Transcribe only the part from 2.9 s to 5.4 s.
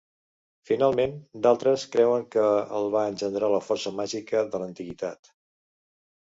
va engendrar la força màgica de l'antiguitat.